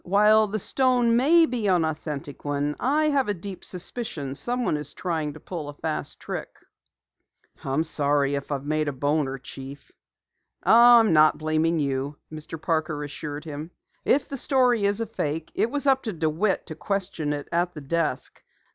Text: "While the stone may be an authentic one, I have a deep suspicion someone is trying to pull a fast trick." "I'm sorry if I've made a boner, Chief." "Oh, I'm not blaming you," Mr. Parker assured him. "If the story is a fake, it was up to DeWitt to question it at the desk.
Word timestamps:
"While 0.03 0.47
the 0.47 0.57
stone 0.57 1.15
may 1.15 1.45
be 1.45 1.67
an 1.67 1.85
authentic 1.85 2.43
one, 2.43 2.75
I 2.79 3.09
have 3.09 3.27
a 3.27 3.35
deep 3.35 3.63
suspicion 3.63 4.33
someone 4.33 4.75
is 4.75 4.95
trying 4.95 5.33
to 5.33 5.39
pull 5.39 5.69
a 5.69 5.75
fast 5.75 6.19
trick." 6.19 6.49
"I'm 7.63 7.83
sorry 7.83 8.33
if 8.33 8.51
I've 8.51 8.65
made 8.65 8.87
a 8.87 8.93
boner, 8.93 9.37
Chief." 9.37 9.91
"Oh, 10.65 10.73
I'm 10.97 11.13
not 11.13 11.37
blaming 11.37 11.77
you," 11.77 12.17
Mr. 12.33 12.59
Parker 12.59 13.03
assured 13.03 13.45
him. 13.45 13.69
"If 14.03 14.27
the 14.27 14.37
story 14.37 14.85
is 14.85 15.01
a 15.01 15.05
fake, 15.05 15.51
it 15.53 15.69
was 15.69 15.85
up 15.85 16.01
to 16.05 16.13
DeWitt 16.13 16.65
to 16.65 16.73
question 16.75 17.31
it 17.31 17.47
at 17.51 17.75
the 17.75 17.81
desk. 17.81 18.41